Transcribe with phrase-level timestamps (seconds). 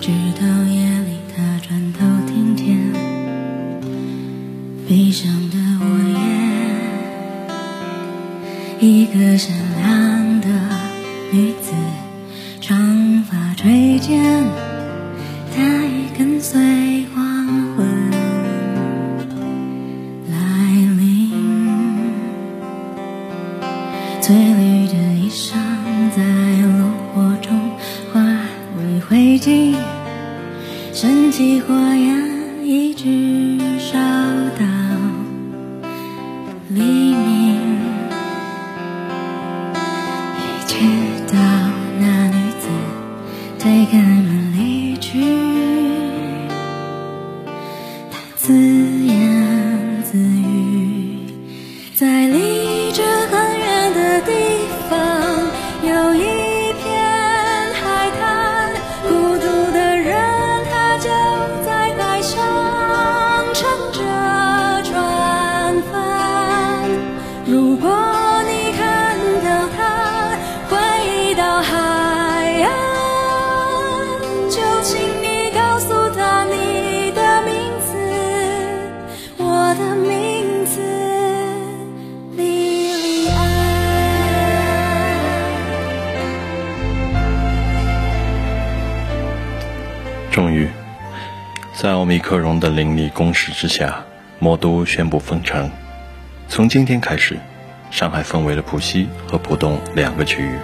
[0.00, 2.66] 直到夜里他转头听见
[4.88, 5.84] 悲伤的我
[8.80, 10.07] 也，一个善良
[90.38, 90.68] 终于，
[91.74, 94.04] 在奥密克戎的凌厉攻势之下，
[94.38, 95.68] 魔都宣布封城。
[96.46, 97.36] 从今天开始，
[97.90, 100.56] 上海分为了浦西和浦东两个区域。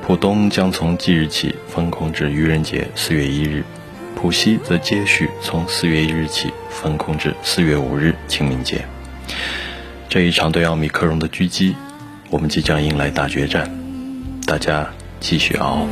[0.00, 3.64] 浦东将从即日起封控至愚人节四月一日，
[4.14, 8.84] 浦西则接续从四月一日起封控至四月五日清明节。
[10.08, 11.74] 这一场对奥密克戎的狙击，
[12.30, 13.68] 我们即将迎来大决战，
[14.46, 14.88] 大家
[15.18, 15.84] 继续熬。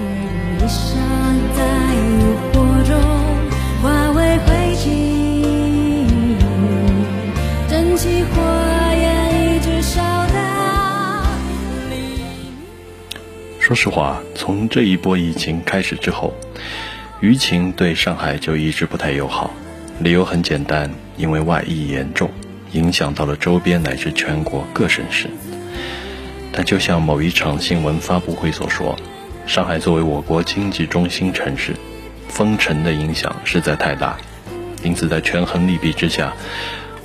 [13.59, 16.33] 说实话，从这一波疫情开始之后，
[17.21, 19.50] 舆情对上海就一直不太友好。
[19.99, 22.31] 理由很简单，因为外溢严重，
[22.71, 25.28] 影响到了周边乃至全国各省市。
[26.53, 28.97] 但就像某一场新闻发布会所说，
[29.49, 31.75] 上海作为我国经济中心城市，
[32.28, 34.16] 封城的影响实在太大，
[34.84, 36.33] 因此在权衡利弊之下，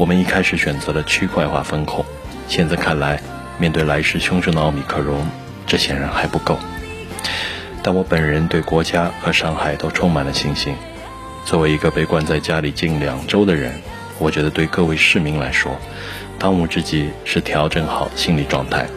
[0.02, 2.04] 我们一开始选择了区块化风控。
[2.48, 3.22] 现在看来，
[3.60, 5.24] 面对来势汹汹的奥密克戎，
[5.68, 6.58] 这显然还不够。
[7.84, 10.74] 但我本人对国家和上海都充满了信心。
[11.46, 13.80] 作为一个被关在家里近两周的人，
[14.18, 15.78] 我觉得对各位市民来说，
[16.40, 18.88] 当务之急是调整好心理状态。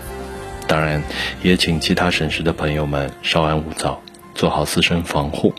[0.67, 1.03] 当然，
[1.43, 4.01] 也请其他省市的朋友们稍安勿躁，
[4.35, 5.55] 做好自身防护。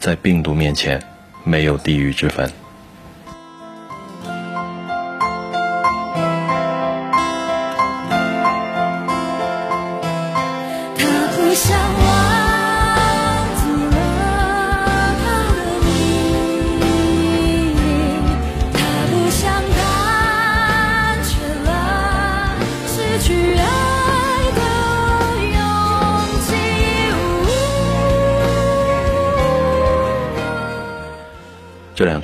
[0.00, 1.00] 在病毒面前，
[1.44, 2.50] 没有地域之分。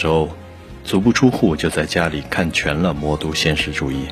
[0.06, 0.28] 周，
[0.84, 4.06] 足不出户就在家里看全了《魔都现实主义》，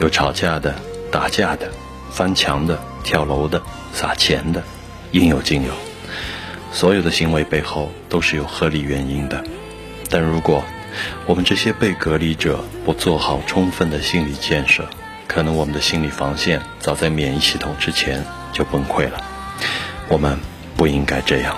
[0.00, 0.74] 有吵架的、
[1.12, 1.70] 打架的、
[2.10, 3.60] 翻墙的、跳楼的、
[3.92, 4.62] 撒钱的，
[5.12, 5.74] 应有尽有。
[6.72, 9.44] 所有的行为背后都是有合理原因的，
[10.08, 10.64] 但如果
[11.26, 14.88] 我们这些被隔离者不做好充分的心理建设，
[15.28, 19.22] 可能我们的心理防线早在免疫系统之前就崩溃了。
[20.08, 20.38] 我们
[20.74, 21.54] 不应该这样。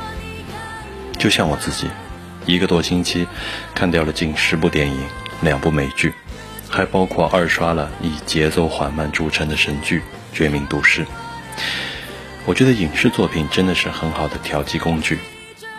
[1.17, 1.87] 就像我自己，
[2.49, 3.29] 一个多星期
[3.75, 4.99] 看掉了近十部电影、
[5.43, 6.15] 两部美剧，
[6.67, 9.99] 还包括二刷了以节奏缓慢著称的神剧
[10.33, 11.05] 《绝命毒师》。
[12.47, 15.19] 我觉得影视作品真的是很好的调剂工具，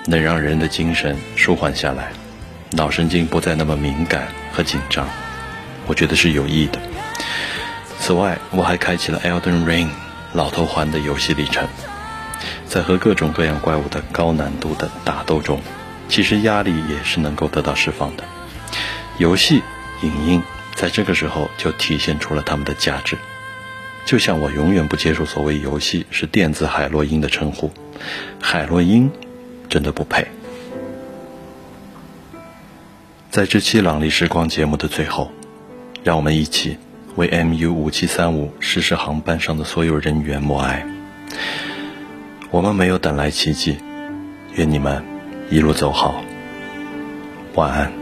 [0.05, 2.11] 能让人的精神舒缓下来，
[2.69, 5.09] 脑神经不再那么敏感和紧张，
[5.87, 6.79] 我觉得是有益的。
[7.97, 9.87] 此外，我还开启了《Elden Ring》
[10.33, 11.67] 老头环的游戏历程，
[12.67, 15.59] 在和各种各样怪物的高难度的打斗中，
[16.09, 18.23] 其实压力也是能够得到释放的。
[19.17, 19.61] 游戏、
[20.01, 20.43] 影音
[20.75, 23.17] 在这个时候就体现出了它们的价值。
[24.05, 27.71] 就像我永远不接受所谓游戏是电子海洛因的称呼，
[28.41, 29.11] 海洛因
[29.69, 30.27] 真的不配。
[33.29, 35.31] 在这期朗丽时光节目的最后，
[36.03, 36.77] 让我们一起
[37.17, 40.87] 为 MU 五七三五失事航班上的所有人员默哀。
[42.49, 43.77] 我们没有等来奇迹，
[44.55, 45.03] 愿你们
[45.49, 46.23] 一路走好。
[47.55, 47.99] 晚安。